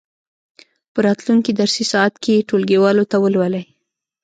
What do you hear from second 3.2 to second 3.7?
ولولئ.